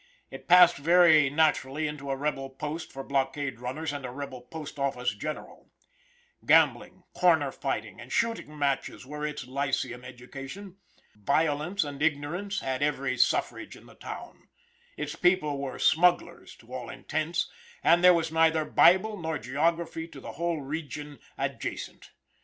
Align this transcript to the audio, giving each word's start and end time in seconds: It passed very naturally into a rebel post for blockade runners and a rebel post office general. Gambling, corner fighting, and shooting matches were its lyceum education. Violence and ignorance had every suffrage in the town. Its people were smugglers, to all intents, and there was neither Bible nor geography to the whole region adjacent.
It 0.31 0.47
passed 0.47 0.77
very 0.77 1.29
naturally 1.29 1.85
into 1.87 2.09
a 2.09 2.15
rebel 2.15 2.49
post 2.49 2.91
for 2.91 3.03
blockade 3.03 3.59
runners 3.59 3.93
and 3.93 4.03
a 4.03 4.09
rebel 4.09 4.41
post 4.41 4.79
office 4.79 5.13
general. 5.13 5.69
Gambling, 6.43 7.03
corner 7.13 7.51
fighting, 7.51 8.01
and 8.01 8.11
shooting 8.11 8.57
matches 8.57 9.05
were 9.05 9.27
its 9.27 9.45
lyceum 9.45 10.03
education. 10.03 10.77
Violence 11.13 11.83
and 11.83 12.01
ignorance 12.01 12.61
had 12.61 12.81
every 12.81 13.15
suffrage 13.15 13.75
in 13.75 13.85
the 13.85 13.93
town. 13.93 14.47
Its 14.97 15.15
people 15.15 15.59
were 15.59 15.77
smugglers, 15.77 16.55
to 16.55 16.73
all 16.73 16.89
intents, 16.89 17.51
and 17.83 18.03
there 18.03 18.11
was 18.15 18.31
neither 18.31 18.65
Bible 18.65 19.21
nor 19.21 19.37
geography 19.37 20.07
to 20.07 20.19
the 20.19 20.31
whole 20.31 20.61
region 20.61 21.19
adjacent. 21.37 22.09